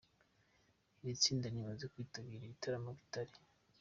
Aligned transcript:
Iri 1.01 1.15
tsinda 1.21 1.45
rimaze 1.53 1.83
kwitabira 1.91 2.43
ibitaramo 2.45 2.89
bitari 2.99 3.33